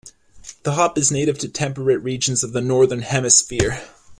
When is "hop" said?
0.71-0.97